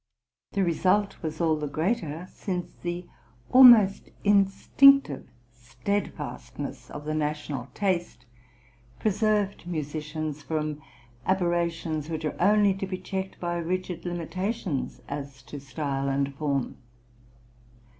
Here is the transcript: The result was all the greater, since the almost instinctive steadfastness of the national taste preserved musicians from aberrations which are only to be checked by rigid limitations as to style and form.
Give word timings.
The 0.53 0.63
result 0.63 1.21
was 1.21 1.39
all 1.39 1.55
the 1.57 1.67
greater, 1.67 2.25
since 2.33 2.71
the 2.73 3.05
almost 3.51 4.09
instinctive 4.23 5.29
steadfastness 5.51 6.89
of 6.89 7.05
the 7.05 7.13
national 7.13 7.67
taste 7.75 8.25
preserved 8.97 9.67
musicians 9.67 10.41
from 10.41 10.81
aberrations 11.27 12.09
which 12.09 12.25
are 12.25 12.35
only 12.41 12.73
to 12.73 12.87
be 12.87 12.97
checked 12.97 13.39
by 13.39 13.57
rigid 13.57 14.03
limitations 14.03 15.01
as 15.07 15.43
to 15.43 15.59
style 15.59 16.09
and 16.09 16.33
form. 16.33 16.77